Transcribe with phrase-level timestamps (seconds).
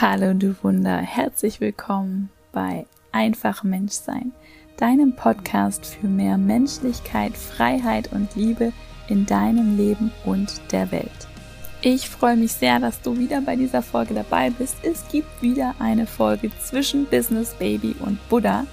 [0.00, 4.32] Hallo du Wunder, herzlich willkommen bei Einfach Menschsein,
[4.78, 8.72] deinem Podcast für mehr Menschlichkeit, Freiheit und Liebe
[9.08, 11.28] in deinem Leben und der Welt.
[11.82, 14.76] Ich freue mich sehr, dass du wieder bei dieser Folge dabei bist.
[14.84, 18.64] Es gibt wieder eine Folge zwischen Business Baby und Buddha.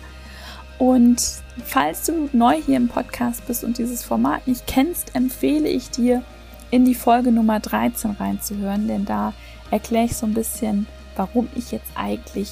[0.78, 5.90] Und falls du neu hier im Podcast bist und dieses Format nicht kennst, empfehle ich
[5.90, 6.24] dir,
[6.72, 9.34] in die Folge Nummer 13 reinzuhören, denn da
[9.72, 10.88] erkläre ich so ein bisschen,
[11.18, 12.52] warum ich jetzt eigentlich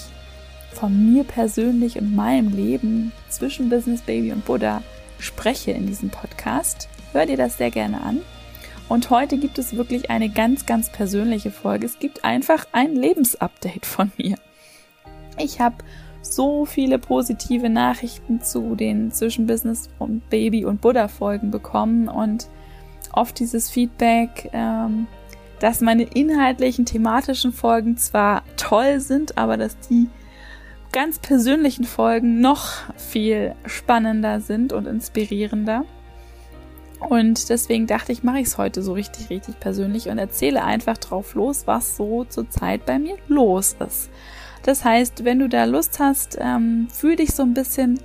[0.72, 4.84] von mir persönlich und meinem Leben zwischen Business Baby und Buddha
[5.20, 6.90] spreche in diesem Podcast.
[7.14, 8.22] Hör dir das sehr gerne an.
[8.88, 11.86] Und heute gibt es wirklich eine ganz, ganz persönliche Folge.
[11.86, 14.36] Es gibt einfach ein Lebensupdate von mir.
[15.38, 15.78] Ich habe
[16.22, 22.48] so viele positive Nachrichten zu den zwischen Business und Baby und Buddha Folgen bekommen und
[23.14, 25.08] oft dieses Feedback, ähm,
[25.66, 30.12] dass meine inhaltlichen, thematischen Folgen zwar toll sind, aber dass die
[30.92, 35.84] ganz persönlichen Folgen noch viel spannender sind und inspirierender.
[37.00, 41.00] Und deswegen dachte ich, mache ich es heute so richtig, richtig persönlich und erzähle einfach
[41.00, 44.12] drauf los, was so zurzeit bei mir los ist.
[44.62, 48.00] Das heißt, wenn du da Lust hast, ähm, fühl dich so ein bisschen,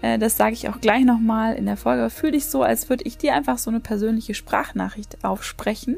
[0.00, 3.02] äh, das sage ich auch gleich nochmal in der Folge, fühl dich so, als würde
[3.02, 5.96] ich dir einfach so eine persönliche Sprachnachricht aufsprechen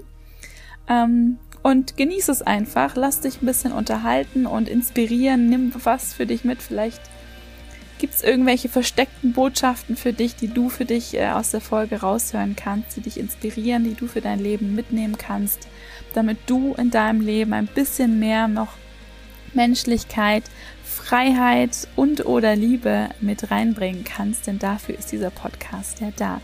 [0.89, 6.27] ähm, und genieß es einfach, lass dich ein bisschen unterhalten und inspirieren, nimm was für
[6.27, 6.63] dich mit.
[6.63, 7.01] Vielleicht
[7.99, 12.01] gibt es irgendwelche versteckten Botschaften für dich, die du für dich äh, aus der Folge
[12.01, 15.67] raushören kannst, die dich inspirieren, die du für dein Leben mitnehmen kannst,
[16.15, 18.75] damit du in deinem Leben ein bisschen mehr noch
[19.55, 20.45] Menschlichkeit,
[21.07, 26.41] Freiheit und oder Liebe mit reinbringen kannst, denn dafür ist dieser Podcast ja da.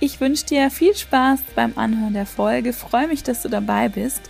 [0.00, 4.20] Ich wünsche dir viel Spaß beim Anhören der Folge, freue mich, dass du dabei bist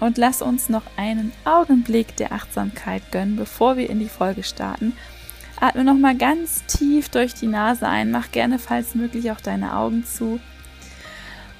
[0.00, 4.94] und lass uns noch einen Augenblick der Achtsamkeit gönnen, bevor wir in die Folge starten.
[5.60, 9.76] Atme noch mal ganz tief durch die Nase ein, mach gerne falls möglich auch deine
[9.76, 10.40] Augen zu.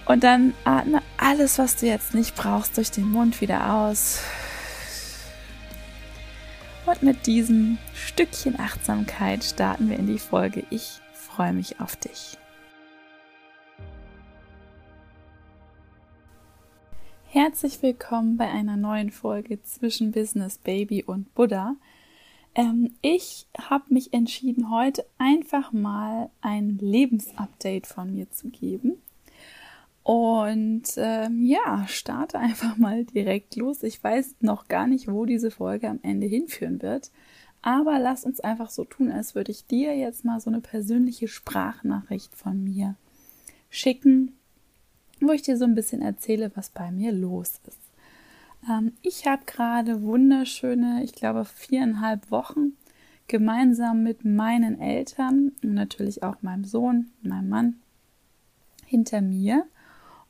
[0.07, 4.23] Und dann atme alles, was du jetzt nicht brauchst, durch den Mund wieder aus.
[6.87, 10.65] Und mit diesem Stückchen Achtsamkeit starten wir in die Folge.
[10.71, 12.39] Ich freue mich auf dich.
[17.29, 21.75] Herzlich willkommen bei einer neuen Folge zwischen Business Baby und Buddha.
[22.55, 29.03] Ähm, ich habe mich entschieden, heute einfach mal ein Lebensupdate von mir zu geben.
[30.07, 33.83] Und ähm, ja, starte einfach mal direkt los.
[33.83, 37.11] Ich weiß noch gar nicht, wo diese Folge am Ende hinführen wird.
[37.61, 41.27] Aber lass uns einfach so tun, als würde ich dir jetzt mal so eine persönliche
[41.27, 42.95] Sprachnachricht von mir
[43.69, 44.37] schicken,
[45.21, 47.81] wo ich dir so ein bisschen erzähle, was bei mir los ist.
[48.71, 52.75] Ähm, ich habe gerade wunderschöne, ich glaube, viereinhalb Wochen
[53.27, 57.75] gemeinsam mit meinen Eltern und natürlich auch meinem Sohn, meinem Mann
[58.85, 59.67] hinter mir.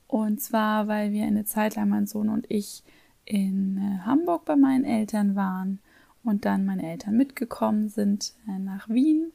[0.08, 2.82] Und zwar, weil wir eine Zeit lang, mein Sohn und ich,
[3.24, 5.80] in äh, Hamburg bei meinen Eltern waren
[6.22, 9.32] und dann meine Eltern mitgekommen sind äh, nach Wien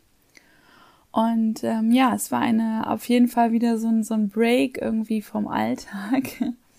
[1.11, 4.81] und ähm, ja, es war eine auf jeden Fall wieder so ein, so ein Break
[4.81, 6.23] irgendwie vom Alltag,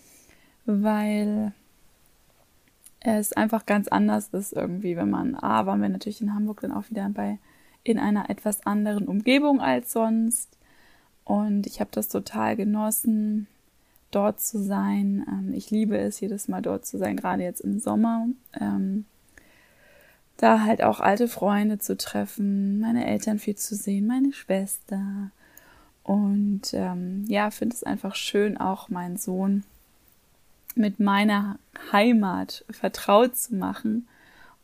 [0.64, 1.52] weil
[3.00, 6.72] es einfach ganz anders ist irgendwie, wenn man, ah, waren wir natürlich in Hamburg dann
[6.72, 7.38] auch wieder bei
[7.84, 10.56] in einer etwas anderen Umgebung als sonst.
[11.24, 13.48] Und ich habe das total genossen,
[14.14, 15.26] dort zu sein.
[15.28, 18.26] Ähm, ich liebe es, jedes Mal dort zu sein, gerade jetzt im Sommer.
[18.60, 19.04] Ähm,
[20.36, 25.30] da halt auch alte Freunde zu treffen, meine Eltern viel zu sehen, meine Schwester.
[26.02, 29.64] Und ähm, ja, finde es einfach schön, auch meinen Sohn
[30.74, 31.58] mit meiner
[31.92, 34.08] Heimat vertraut zu machen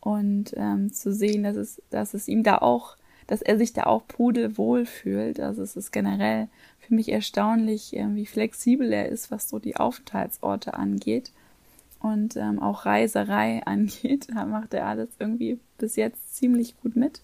[0.01, 2.97] und ähm, zu sehen, dass es, dass es ihm da auch,
[3.29, 5.39] dass er sich da auch pudelwohl fühlt.
[5.39, 6.49] Also es ist generell
[6.81, 11.31] für mich erstaunlich, äh, wie flexibel er ist, was so die Aufenthaltsorte angeht
[12.01, 17.21] und ähm, auch Reiserei angeht, da macht er alles irgendwie bis jetzt ziemlich gut mit.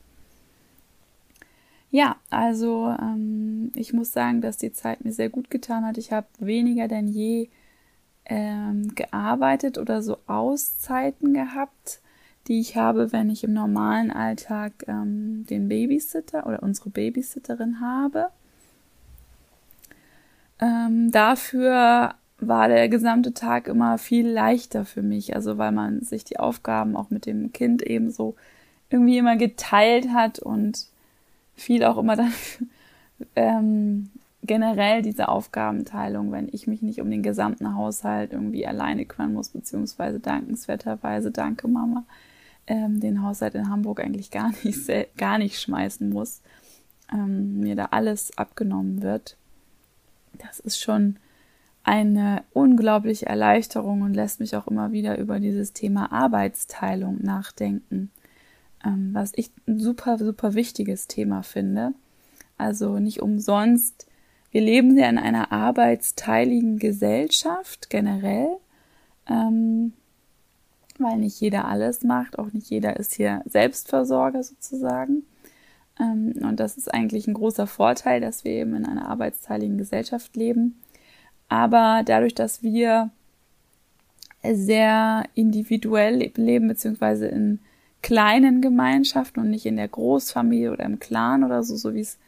[1.90, 5.96] Ja, also ähm, ich muss sagen, dass die Zeit mir sehr gut getan hat.
[5.96, 7.48] Ich habe weniger denn je
[8.24, 12.00] ähm, gearbeitet oder so Auszeiten gehabt,
[12.49, 18.29] die ich habe, wenn ich im normalen Alltag ähm, den Babysitter oder unsere Babysitterin habe.
[20.61, 25.35] Ähm, dafür war der gesamte Tag immer viel leichter für mich.
[25.35, 28.35] Also weil man sich die Aufgaben auch mit dem Kind eben so
[28.91, 30.87] irgendwie immer geteilt hat und
[31.55, 32.32] viel auch immer dann
[33.37, 34.11] ähm,
[34.43, 39.49] generell diese Aufgabenteilung, wenn ich mich nicht um den gesamten Haushalt irgendwie alleine kümmern muss,
[39.49, 42.05] beziehungsweise dankenswerterweise, danke Mama,
[42.66, 46.43] ähm, den Haushalt in Hamburg eigentlich gar nicht, gar nicht schmeißen muss,
[47.12, 49.37] ähm, mir da alles abgenommen wird.
[50.38, 51.16] Das ist schon
[51.84, 58.11] eine unglaubliche Erleichterung und lässt mich auch immer wieder über dieses Thema Arbeitsteilung nachdenken,
[58.84, 61.93] ähm, was ich ein super, super wichtiges Thema finde.
[62.56, 64.06] Also nicht umsonst.
[64.50, 68.56] Wir leben ja in einer arbeitsteiligen Gesellschaft generell,
[71.04, 75.22] weil nicht jeder alles macht, auch nicht jeder ist hier Selbstversorger sozusagen.
[76.00, 80.34] Ähm, und das ist eigentlich ein großer Vorteil, dass wir eben in einer arbeitsteiligen Gesellschaft
[80.34, 80.80] leben.
[81.48, 83.10] Aber dadurch, dass wir
[84.42, 87.60] sehr individuell leben, beziehungsweise in
[88.02, 92.18] kleinen Gemeinschaften und nicht in der Großfamilie oder im Clan oder so, so wie es,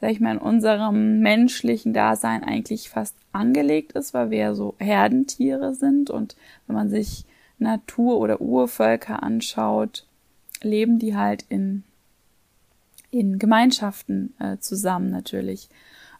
[0.00, 4.74] sag ich mal, in unserem menschlichen Dasein eigentlich fast angelegt ist, weil wir ja so
[4.78, 6.36] Herdentiere sind und
[6.66, 7.26] wenn man sich
[7.62, 10.06] Natur- oder Urvölker anschaut,
[10.62, 11.84] leben die halt in,
[13.10, 15.68] in Gemeinschaften äh, zusammen natürlich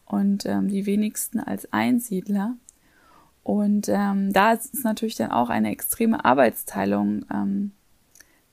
[0.07, 2.55] und ähm, die wenigsten als Einsiedler.
[3.43, 7.73] Und ähm, da ist es natürlich dann auch eine extreme Arbeitsteilung, ähm,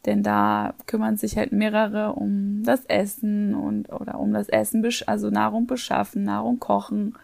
[0.06, 5.30] denn da kümmern sich halt mehrere um das Essen und oder um das Essen, also
[5.30, 7.16] Nahrung beschaffen, Nahrung kochen.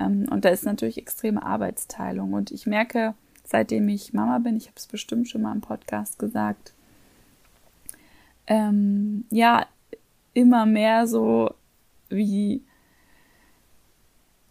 [0.00, 2.32] Ähm, und da ist natürlich extreme Arbeitsteilung.
[2.32, 3.14] Und ich merke,
[3.48, 6.74] seitdem ich Mama bin, ich habe es bestimmt schon mal im Podcast gesagt,
[8.46, 9.66] ähm, ja,
[10.34, 11.54] immer mehr so
[12.10, 12.62] wie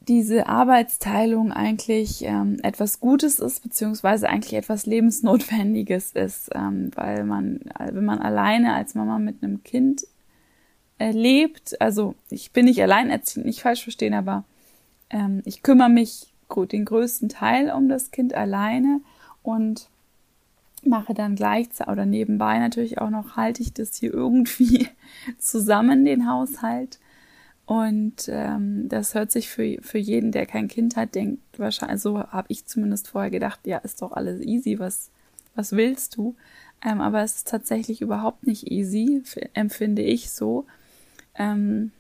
[0.08, 7.60] diese Arbeitsteilung eigentlich ähm, etwas Gutes ist, beziehungsweise eigentlich etwas Lebensnotwendiges ist, ähm, weil man,
[7.78, 10.08] wenn man alleine als Mama mit einem Kind
[10.98, 14.46] äh, lebt, also ich bin nicht alleinerziehend, nicht falsch verstehen, aber
[15.10, 19.02] ähm, ich kümmere mich gut den größten Teil um das Kind alleine
[19.44, 19.90] und
[20.84, 24.88] mache dann gleichzeitig oder nebenbei natürlich auch noch, halte ich das hier irgendwie
[25.38, 27.00] zusammen, den Haushalt.
[27.66, 32.20] Und ähm, das hört sich für, für jeden, der kein Kind hat, denkt wahrscheinlich, so
[32.20, 35.12] habe ich zumindest vorher gedacht, ja, ist doch alles easy, was,
[35.54, 36.36] was willst du?
[36.82, 39.22] Ähm, aber es ist tatsächlich überhaupt nicht easy,
[39.54, 40.66] empfinde ich so.
[41.36, 41.92] Ähm,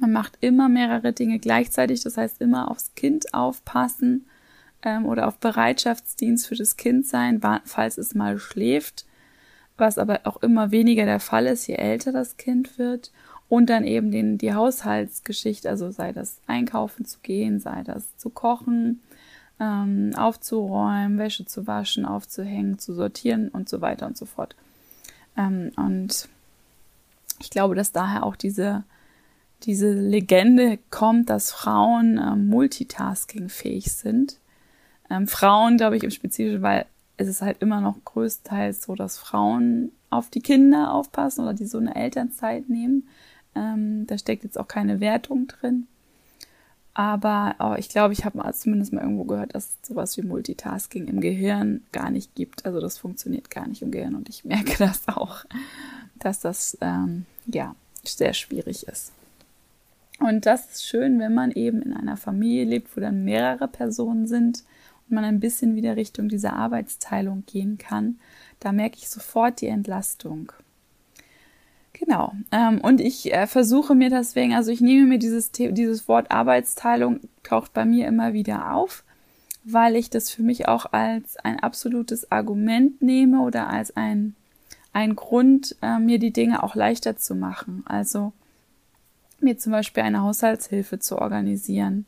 [0.00, 4.26] man macht immer mehrere Dinge gleichzeitig, das heißt immer aufs Kind aufpassen
[4.82, 9.06] ähm, oder auf Bereitschaftsdienst für das Kind sein, falls es mal schläft,
[9.76, 13.12] was aber auch immer weniger der Fall ist, je älter das Kind wird
[13.48, 18.30] und dann eben den, die Haushaltsgeschichte, also sei das einkaufen zu gehen, sei das zu
[18.30, 19.00] kochen,
[19.60, 24.56] ähm, aufzuräumen, Wäsche zu waschen, aufzuhängen, zu sortieren und so weiter und so fort.
[25.36, 26.28] Ähm, und
[27.40, 28.84] ich glaube, dass daher auch diese,
[29.62, 34.38] diese Legende kommt, dass Frauen ähm, multitasking-fähig sind.
[35.10, 36.86] Ähm, Frauen, glaube ich, im Spezifischen, weil
[37.16, 41.66] es ist halt immer noch größtenteils so, dass Frauen auf die Kinder aufpassen oder die
[41.66, 43.08] so eine Elternzeit nehmen.
[43.54, 45.86] Ähm, da steckt jetzt auch keine Wertung drin.
[46.94, 50.22] Aber oh, ich glaube, ich habe mal zumindest mal irgendwo gehört, dass es sowas wie
[50.22, 52.64] Multitasking im Gehirn gar nicht gibt.
[52.64, 55.44] Also das funktioniert gar nicht im Gehirn und ich merke das auch,
[56.20, 57.74] dass das ähm, ja
[58.04, 59.12] sehr schwierig ist.
[60.20, 64.26] Und das ist schön, wenn man eben in einer Familie lebt, wo dann mehrere Personen
[64.26, 64.64] sind
[65.08, 68.18] und man ein bisschen wieder Richtung dieser Arbeitsteilung gehen kann.
[68.60, 70.52] Da merke ich sofort die Entlastung.
[71.92, 72.32] Genau.
[72.50, 77.20] Ähm, und ich äh, versuche mir deswegen, also ich nehme mir dieses, dieses Wort Arbeitsteilung,
[77.42, 79.04] taucht bei mir immer wieder auf,
[79.64, 84.34] weil ich das für mich auch als ein absolutes Argument nehme oder als ein,
[84.92, 87.84] ein Grund, äh, mir die Dinge auch leichter zu machen.
[87.86, 88.32] Also
[89.44, 92.06] mir zum Beispiel eine Haushaltshilfe zu organisieren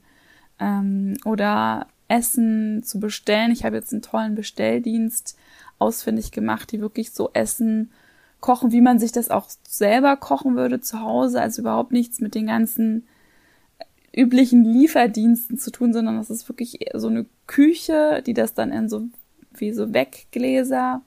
[0.59, 3.53] ähm, oder Essen zu bestellen.
[3.53, 5.37] Ich habe jetzt einen tollen Bestelldienst
[5.79, 7.91] ausfindig gemacht, die wirklich so Essen
[8.41, 11.41] kochen, wie man sich das auch selber kochen würde zu Hause.
[11.41, 13.07] Also überhaupt nichts mit den ganzen
[14.15, 18.89] üblichen Lieferdiensten zu tun, sondern das ist wirklich so eine Küche, die das dann in
[18.89, 19.09] so
[19.53, 21.03] wie so Weggläser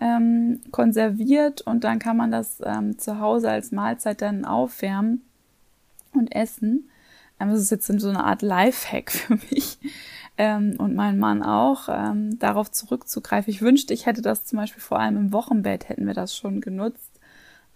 [0.00, 5.22] ähm, konserviert und dann kann man das ähm, zu Hause als Mahlzeit dann aufwärmen
[6.16, 6.90] und essen.
[7.40, 9.78] Ähm, das ist jetzt so eine Art Lifehack für mich
[10.38, 13.50] ähm, und mein Mann auch, ähm, darauf zurückzugreifen.
[13.50, 16.60] Ich wünschte, ich hätte das zum Beispiel vor allem im Wochenbett hätten wir das schon
[16.60, 17.20] genutzt,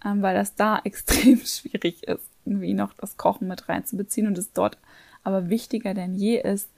[0.05, 4.53] ähm, weil das da extrem schwierig ist, irgendwie noch das Kochen mit reinzubeziehen und es
[4.53, 4.77] dort
[5.23, 6.69] aber wichtiger denn je ist,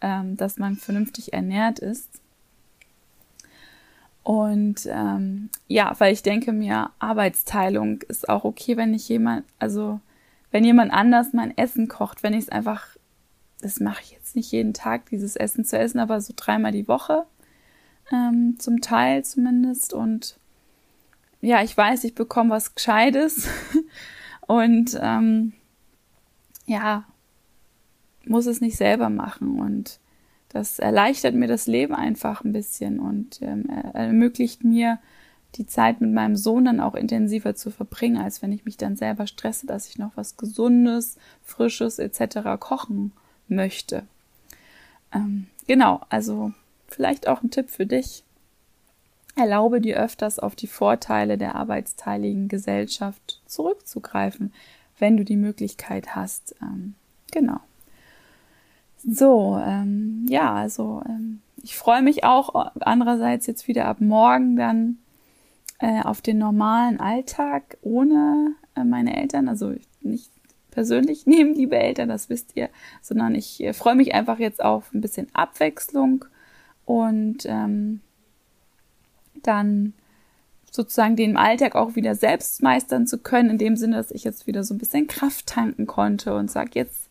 [0.00, 2.20] ähm, dass man vernünftig ernährt ist.
[4.22, 10.00] Und ähm, ja, weil ich denke mir, Arbeitsteilung ist auch okay, wenn ich jemand, also
[10.56, 12.96] wenn jemand anders mein Essen kocht, wenn ich es einfach
[13.60, 16.88] das mache ich jetzt nicht jeden Tag, dieses Essen zu essen, aber so dreimal die
[16.88, 17.26] Woche,
[18.10, 19.92] ähm, zum Teil zumindest.
[19.92, 20.38] Und
[21.42, 23.48] ja, ich weiß, ich bekomme was Gescheites
[24.46, 25.52] und ähm,
[26.64, 27.04] ja,
[28.24, 30.00] muss es nicht selber machen und
[30.48, 34.98] das erleichtert mir das Leben einfach ein bisschen und ähm, ermöglicht mir
[35.54, 38.96] die Zeit mit meinem Sohn dann auch intensiver zu verbringen, als wenn ich mich dann
[38.96, 42.58] selber stresse, dass ich noch was Gesundes, Frisches etc.
[42.60, 43.12] kochen
[43.48, 44.02] möchte.
[45.14, 46.52] Ähm, genau, also
[46.88, 48.22] vielleicht auch ein Tipp für dich.
[49.34, 54.52] Erlaube dir öfters auf die Vorteile der arbeitsteiligen Gesellschaft zurückzugreifen,
[54.98, 56.54] wenn du die Möglichkeit hast.
[56.62, 56.94] Ähm,
[57.30, 57.60] genau.
[59.04, 64.98] So, ähm, ja, also ähm, ich freue mich auch andererseits jetzt wieder ab morgen dann
[65.78, 70.30] äh, auf den normalen Alltag ohne äh, meine Eltern, also nicht
[70.70, 72.68] persönlich neben liebe Eltern, das wisst ihr,
[73.02, 76.24] sondern ich äh, freue mich einfach jetzt auf ein bisschen Abwechslung
[76.84, 78.00] und ähm,
[79.42, 79.92] dann
[80.70, 84.46] sozusagen den Alltag auch wieder selbst meistern zu können, in dem Sinne, dass ich jetzt
[84.46, 87.08] wieder so ein bisschen Kraft tanken konnte und sage, jetzt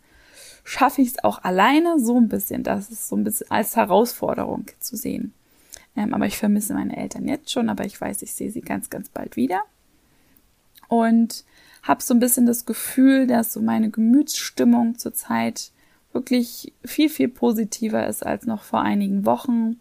[0.64, 2.64] schaffe ich es auch alleine, so ein bisschen.
[2.64, 5.34] Das ist so ein bisschen als Herausforderung zu sehen.
[5.96, 8.90] Ähm, aber ich vermisse meine Eltern jetzt schon, aber ich weiß, ich sehe sie ganz,
[8.90, 9.62] ganz bald wieder.
[10.88, 11.46] Und
[11.84, 15.72] habe so ein bisschen das Gefühl, dass so meine Gemütsstimmung zurzeit
[16.14, 19.80] wirklich viel, viel positiver ist als noch vor einigen Wochen.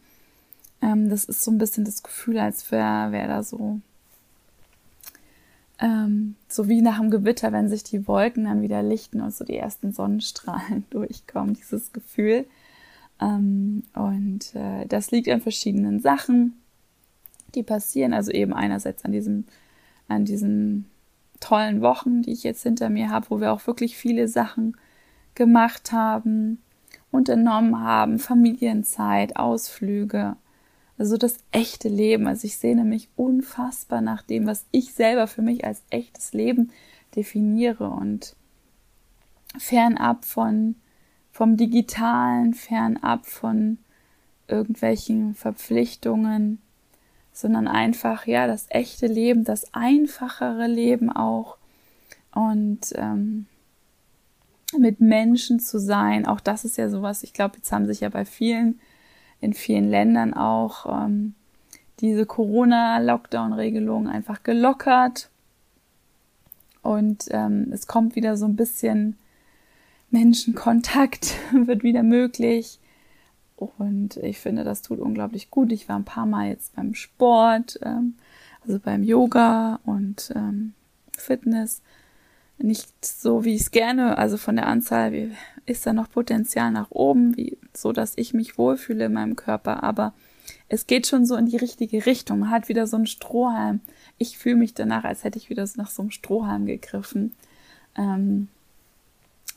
[0.83, 3.81] Ähm, das ist so ein bisschen das Gefühl, als wäre wär da so,
[5.79, 9.45] ähm, so wie nach dem Gewitter, wenn sich die Wolken dann wieder lichten und so
[9.45, 12.45] die ersten Sonnenstrahlen durchkommen, dieses Gefühl.
[13.21, 16.61] Ähm, und äh, das liegt an verschiedenen Sachen,
[17.55, 18.13] die passieren.
[18.13, 19.45] Also eben einerseits an diesem,
[20.09, 20.87] an diesen
[21.41, 24.77] tollen Wochen, die ich jetzt hinter mir habe, wo wir auch wirklich viele Sachen
[25.35, 26.59] gemacht haben,
[27.11, 30.37] unternommen haben, Familienzeit, Ausflüge,
[30.99, 32.27] also das echte Leben.
[32.27, 36.71] Also ich sehne mich unfassbar nach dem, was ich selber für mich als echtes Leben
[37.17, 38.37] definiere und
[39.59, 40.77] fernab von
[41.35, 43.79] vom digitalen, fernab von
[44.47, 46.63] irgendwelchen Verpflichtungen,
[47.33, 51.57] sondern einfach ja das echte Leben, das einfachere Leben auch
[52.33, 53.47] und ähm,
[54.79, 56.25] mit Menschen zu sein.
[56.25, 57.25] Auch das ist ja sowas.
[57.25, 58.79] Ich glaube, jetzt haben sich ja bei vielen
[59.41, 61.35] in vielen Ländern auch ähm,
[61.99, 65.31] diese Corona-Lockdown-Regelung einfach gelockert
[66.83, 69.19] und ähm, es kommt wieder so ein bisschen
[70.15, 71.35] Menschenkontakt
[71.67, 72.79] wird wieder möglich.
[73.57, 75.73] Und ich finde, das tut unglaublich gut.
[75.73, 78.15] Ich war ein paar Mal jetzt beim Sport, ähm,
[78.65, 80.73] also beim Yoga und ähm,
[81.17, 81.83] Fitness.
[82.59, 85.33] Nicht so, wie ich es gerne, also von der Anzahl
[85.67, 89.83] ist da noch Potenzial nach oben, wie, so dass ich mich wohlfühle in meinem Körper,
[89.83, 90.15] aber
[90.69, 92.39] es geht schon so in die richtige Richtung.
[92.39, 93.81] Man hat wieder so einen Strohhalm.
[94.19, 97.35] Ich fühle mich danach, als hätte ich wieder nach so einem Strohhalm gegriffen.
[97.97, 98.49] Ähm,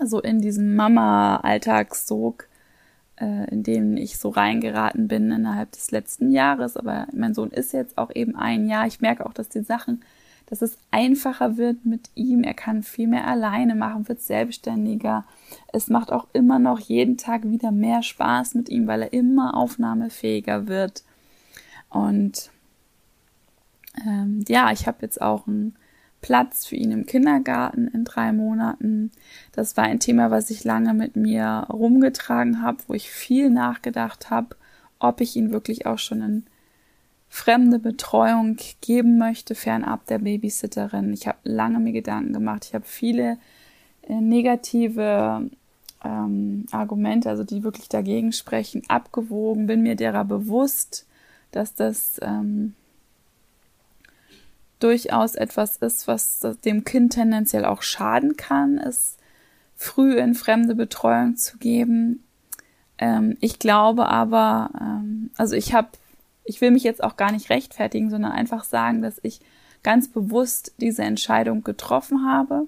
[0.04, 2.48] so in diesen Mama-Alltagssog,
[3.20, 6.78] äh, in den ich so reingeraten bin innerhalb des letzten Jahres.
[6.78, 8.88] Aber mein Sohn ist jetzt auch eben ein Jahr.
[8.88, 10.02] Ich merke auch, dass die Sachen,
[10.48, 12.44] dass es einfacher wird mit ihm.
[12.44, 15.26] Er kann viel mehr alleine machen, wird selbstständiger.
[15.74, 19.58] Es macht auch immer noch jeden Tag wieder mehr Spaß mit ihm, weil er immer
[19.58, 21.04] aufnahmefähiger wird.
[21.90, 22.52] Und
[24.06, 25.76] ähm, ja, ich habe jetzt auch ein
[26.22, 29.12] Platz für ihn im Kindergarten in drei Monaten.
[29.52, 34.30] Das war ein Thema, was ich lange mit mir rumgetragen habe, wo ich viel nachgedacht
[34.30, 34.56] habe,
[35.00, 36.44] ob ich ihn wirklich auch schon in
[37.30, 41.14] fremde Betreuung geben möchte, fernab der Babysitterin.
[41.14, 42.66] Ich habe lange mir Gedanken gemacht.
[42.66, 43.38] Ich habe viele
[44.04, 45.50] äh, negative
[46.04, 51.06] ähm, Argumente, also die wirklich dagegen sprechen, abgewogen, bin mir derer bewusst,
[51.52, 52.74] dass das ähm,
[54.80, 59.18] durchaus etwas ist, was dem Kind tendenziell auch schaden kann, es
[59.76, 62.24] früh in fremde Betreuung zu geben.
[62.98, 65.90] Ähm, ich glaube aber, ähm, also ich habe,
[66.44, 69.42] ich will mich jetzt auch gar nicht rechtfertigen, sondern einfach sagen, dass ich
[69.84, 72.68] ganz bewusst diese Entscheidung getroffen habe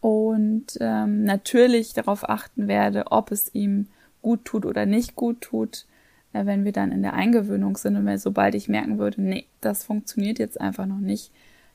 [0.00, 3.86] und ähm, natürlich darauf achten werde, ob es ihm
[4.22, 5.86] gut tut oder nicht gut tut,
[6.32, 9.46] äh, wenn wir dann in der Eingewöhnung sind und wenn, sobald ich merken würde, nee,
[9.60, 11.30] das funktioniert jetzt einfach noch nicht,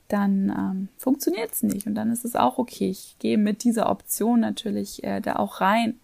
[0.08, 2.90] dann ähm, funktioniert es nicht und dann ist es auch okay.
[2.90, 5.96] Ich gehe mit dieser Option natürlich äh, da auch rein.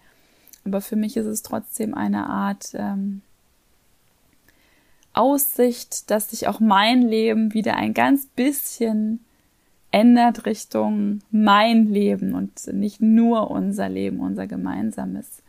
[0.65, 3.23] Aber für mich ist es trotzdem eine Art ähm,
[5.13, 9.21] Aussicht, dass sich auch mein Leben wieder ein ganz bisschen
[9.91, 15.43] ändert Richtung mein Leben und nicht nur unser Leben, unser gemeinsames.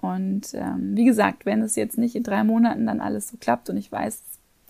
[0.00, 3.68] Und ähm, wie gesagt, wenn es jetzt nicht in drei Monaten dann alles so klappt
[3.68, 4.22] und ich weiß,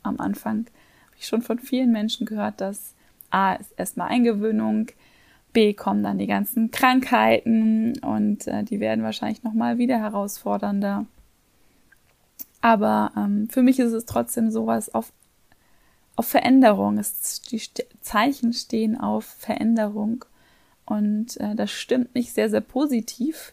[0.03, 0.67] am Anfang
[1.07, 2.95] habe ich schon von vielen Menschen gehört, dass
[3.31, 4.89] A ist erstmal Eingewöhnung,
[5.53, 11.07] B kommen dann die ganzen Krankheiten und äh, die werden wahrscheinlich nochmal wieder herausfordernder.
[12.61, 15.13] Aber ähm, für mich ist es trotzdem sowas auf,
[16.17, 16.99] auf Veränderung.
[16.99, 17.61] Es, die
[18.01, 20.25] Zeichen stehen auf Veränderung
[20.87, 23.53] und äh, das stimmt mich sehr, sehr positiv.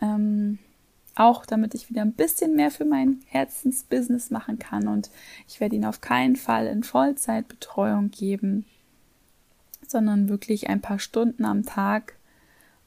[0.00, 0.58] Ähm,
[1.20, 5.10] auch damit ich wieder ein bisschen mehr für mein Herzensbusiness machen kann und
[5.46, 8.64] ich werde ihn auf keinen Fall in Vollzeitbetreuung geben,
[9.86, 12.14] sondern wirklich ein paar Stunden am Tag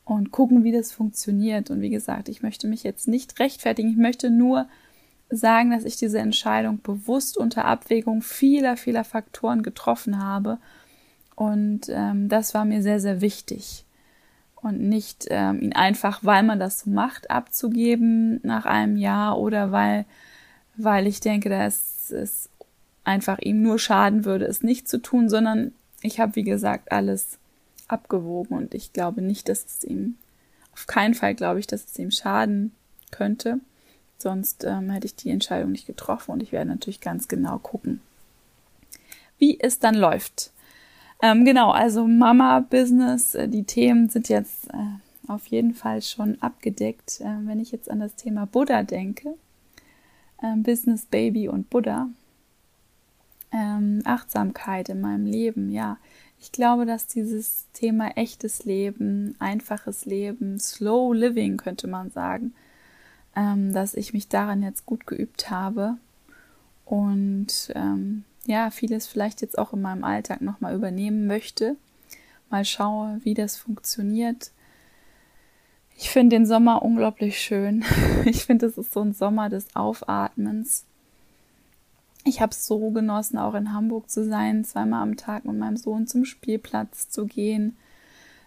[0.03, 1.69] und gucken, wie das funktioniert.
[1.69, 4.67] Und wie gesagt, ich möchte mich jetzt nicht rechtfertigen, ich möchte nur
[5.29, 10.57] sagen, dass ich diese Entscheidung bewusst unter Abwägung vieler, vieler Faktoren getroffen habe.
[11.35, 13.85] Und ähm, das war mir sehr, sehr wichtig
[14.63, 19.71] und nicht ähm, ihn einfach, weil man das so macht, abzugeben nach einem Jahr oder
[19.71, 20.05] weil,
[20.75, 22.49] weil ich denke, dass es
[23.03, 27.37] einfach ihm nur schaden würde, es nicht zu tun, sondern ich habe, wie gesagt, alles
[27.87, 30.15] abgewogen und ich glaube nicht, dass es ihm,
[30.71, 32.71] auf keinen Fall glaube ich, dass es ihm schaden
[33.11, 33.59] könnte.
[34.17, 37.99] Sonst ähm, hätte ich die Entscheidung nicht getroffen und ich werde natürlich ganz genau gucken,
[39.37, 40.52] wie es dann läuft.
[41.23, 47.21] Ähm, genau, also Mama-Business, äh, die Themen sind jetzt äh, auf jeden Fall schon abgedeckt.
[47.21, 49.35] Äh, wenn ich jetzt an das Thema Buddha denke,
[50.43, 52.09] ähm, Business, Baby und Buddha,
[53.53, 55.97] ähm, Achtsamkeit in meinem Leben, ja.
[56.41, 62.53] Ich glaube, dass dieses Thema echtes Leben, einfaches Leben, Slow Living könnte man sagen,
[63.33, 65.95] ähm, dass ich mich daran jetzt gut geübt habe
[66.83, 71.77] und ähm, ja, vieles vielleicht jetzt auch in meinem Alltag nochmal übernehmen möchte.
[72.49, 74.51] Mal schaue, wie das funktioniert.
[75.95, 77.85] Ich finde den Sommer unglaublich schön.
[78.25, 80.85] Ich finde, es ist so ein Sommer des Aufatmens.
[82.25, 85.75] Ich habe es so genossen, auch in Hamburg zu sein, zweimal am Tag mit meinem
[85.75, 87.75] Sohn zum Spielplatz zu gehen.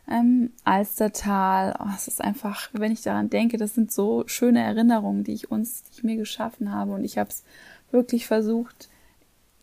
[0.08, 5.24] Ähm, Alstertal, oh, es ist einfach, wenn ich daran denke, das sind so schöne Erinnerungen,
[5.24, 6.92] die ich uns, die ich mir geschaffen habe.
[6.92, 7.44] Und ich habe es
[7.90, 8.88] wirklich versucht,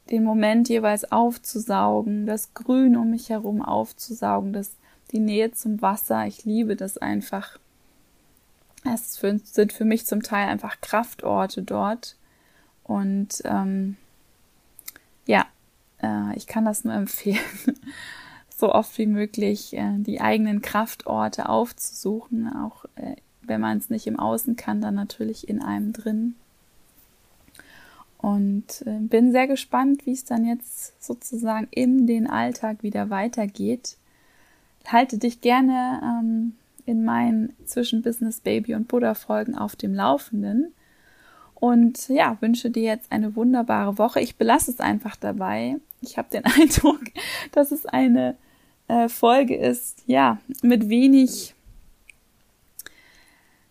[0.09, 4.71] den Moment jeweils aufzusaugen, das Grün um mich herum aufzusaugen, das,
[5.11, 6.25] die Nähe zum Wasser.
[6.27, 7.57] Ich liebe das einfach.
[8.83, 12.17] Es sind für mich zum Teil einfach Kraftorte dort.
[12.83, 13.95] Und ähm,
[15.25, 15.45] ja,
[16.01, 17.39] äh, ich kann das nur empfehlen,
[18.49, 24.07] so oft wie möglich äh, die eigenen Kraftorte aufzusuchen, auch äh, wenn man es nicht
[24.07, 26.35] im Außen kann, dann natürlich in einem drin.
[28.23, 33.97] Und äh, bin sehr gespannt, wie es dann jetzt sozusagen in den Alltag wieder weitergeht.
[34.87, 36.53] Halte dich gerne ähm,
[36.85, 40.71] in meinen zwischen Business Baby und Buddha Folgen auf dem Laufenden.
[41.53, 44.21] Und ja, wünsche dir jetzt eine wunderbare Woche.
[44.21, 45.75] Ich belasse es einfach dabei.
[45.99, 47.01] Ich habe den Eindruck,
[47.51, 48.37] dass es eine
[48.87, 51.55] äh, Folge ist, ja, mit wenig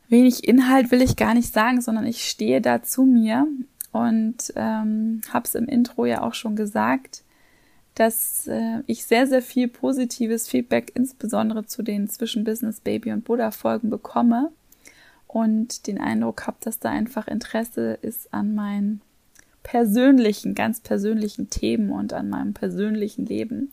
[0.08, 3.46] wenig Inhalt will ich gar nicht sagen, sondern ich stehe da zu mir
[3.92, 7.22] und ähm, habe es im Intro ja auch schon gesagt,
[7.94, 13.24] dass äh, ich sehr, sehr viel positives Feedback, insbesondere zu den zwischen Business Baby und
[13.24, 14.50] Buddha Folgen bekomme
[15.26, 19.02] und den Eindruck habe, dass da einfach Interesse ist an meinen
[19.62, 23.72] persönlichen, ganz persönlichen Themen und an meinem persönlichen Leben.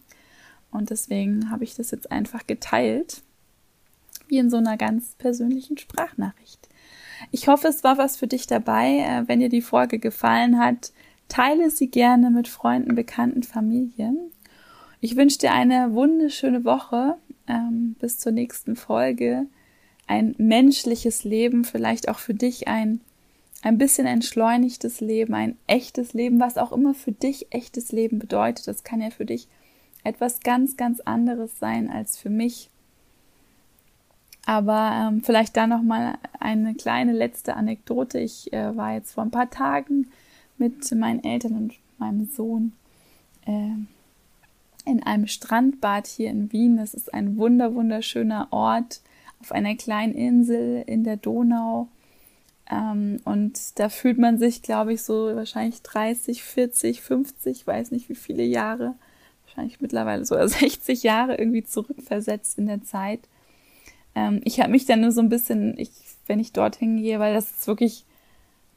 [0.71, 3.21] Und deswegen habe ich das jetzt einfach geteilt,
[4.27, 6.68] wie in so einer ganz persönlichen Sprachnachricht.
[7.31, 8.99] Ich hoffe, es war was für dich dabei.
[8.99, 10.91] Äh, wenn dir die Folge gefallen hat,
[11.27, 14.17] teile sie gerne mit Freunden, Bekannten, Familien.
[15.01, 17.15] Ich wünsche dir eine wunderschöne Woche.
[17.47, 19.47] Ähm, bis zur nächsten Folge.
[20.07, 23.01] Ein menschliches Leben, vielleicht auch für dich ein,
[23.63, 28.67] ein bisschen entschleunigtes Leben, ein echtes Leben, was auch immer für dich echtes Leben bedeutet.
[28.67, 29.47] Das kann ja für dich
[30.03, 32.69] etwas ganz, ganz anderes sein als für mich.
[34.49, 38.17] Aber ähm, vielleicht da noch mal eine kleine letzte Anekdote.
[38.17, 40.07] Ich äh, war jetzt vor ein paar Tagen
[40.57, 42.73] mit meinen Eltern und meinem Sohn
[43.45, 46.77] äh, in einem Strandbad hier in Wien.
[46.77, 49.01] Das ist ein wunder wunderschöner Ort
[49.39, 51.87] auf einer kleinen Insel in der Donau.
[52.71, 58.09] Ähm, und da fühlt man sich, glaube ich, so wahrscheinlich 30, 40, 50, weiß nicht
[58.09, 58.95] wie viele Jahre,
[59.45, 63.19] wahrscheinlich mittlerweile sogar 60 Jahre irgendwie zurückversetzt in der Zeit
[64.19, 65.91] ähm, ich habe mich dann nur so ein bisschen, ich,
[66.27, 68.05] wenn ich dorthin gehe, weil das ist wirklich,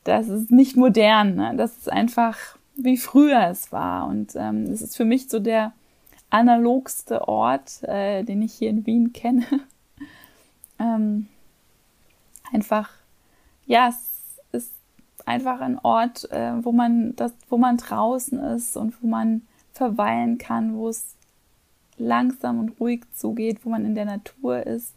[0.05, 1.55] das ist nicht modern, ne?
[1.57, 2.37] das ist einfach
[2.76, 4.07] wie früher es war.
[4.07, 5.72] Und ähm, ist für mich so der
[6.31, 9.46] analogste Ort, äh, den ich hier in Wien kenne.
[10.78, 11.28] ähm,
[12.52, 12.90] einfach,
[13.66, 14.72] ja, es ist
[15.26, 20.38] einfach ein Ort, äh, wo man das, wo man draußen ist und wo man verweilen
[20.38, 21.14] kann, wo es
[21.98, 24.94] langsam und ruhig zugeht, wo man in der Natur ist,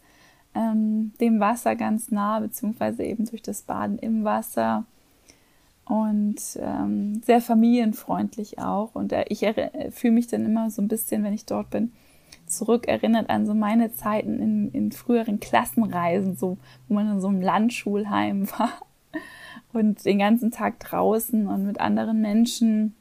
[0.56, 4.84] ähm, dem Wasser ganz nah, beziehungsweise eben durch das Baden im Wasser
[5.84, 8.94] und ähm, sehr familienfreundlich auch.
[8.94, 9.40] Und äh, ich
[9.90, 11.92] fühle mich dann immer so ein bisschen, wenn ich dort bin,
[12.46, 17.42] zurückerinnert an so meine Zeiten in, in früheren Klassenreisen, so, wo man in so einem
[17.42, 18.72] Landschulheim war
[19.72, 22.94] und den ganzen Tag draußen und mit anderen Menschen.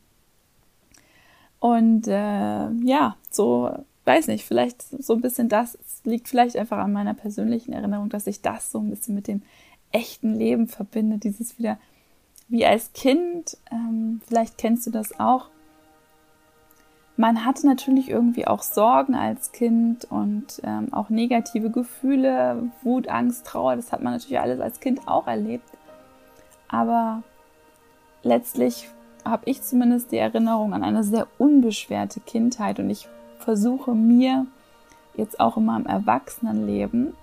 [1.59, 3.71] Und äh, ja, so,
[4.05, 8.27] weiß nicht, vielleicht so ein bisschen das liegt vielleicht einfach an meiner persönlichen Erinnerung, dass
[8.27, 9.41] ich das so ein bisschen mit dem
[9.91, 11.77] echten Leben verbinde, dieses wieder
[12.47, 15.49] wie als Kind, ähm, vielleicht kennst du das auch,
[17.17, 23.45] man hatte natürlich irgendwie auch Sorgen als Kind und ähm, auch negative Gefühle, Wut, Angst,
[23.47, 25.69] Trauer, das hat man natürlich alles als Kind auch erlebt.
[26.67, 27.23] Aber
[28.21, 28.89] letztlich
[29.23, 33.07] habe ich zumindest die Erinnerung an eine sehr unbeschwerte Kindheit und ich
[33.45, 34.47] versuche mir
[35.15, 37.13] jetzt auch in meinem Erwachsenenleben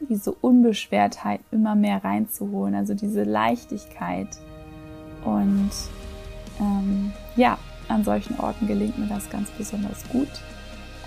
[0.00, 4.28] diese Unbeschwertheit immer mehr reinzuholen, also diese Leichtigkeit.
[5.24, 5.70] Und
[6.60, 7.58] ähm, ja,
[7.88, 10.28] an solchen Orten gelingt mir das ganz besonders gut.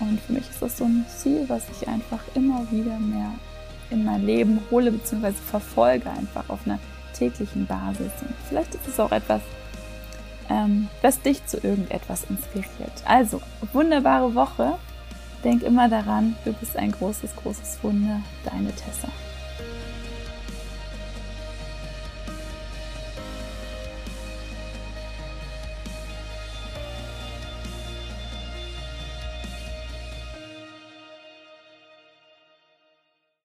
[0.00, 3.32] Und für mich ist das so ein Ziel, was ich einfach immer wieder mehr
[3.90, 5.32] in mein Leben hole bzw.
[5.32, 6.78] verfolge, einfach auf einer
[7.14, 8.12] täglichen Basis.
[8.20, 9.40] Und vielleicht ist es auch etwas,
[10.50, 12.92] ähm, was dich zu irgendetwas inspiriert.
[13.04, 13.40] Also,
[13.72, 14.74] wunderbare Woche.
[15.44, 19.08] Denk immer daran, du bist ein großes, großes Wunder, deine Tessa.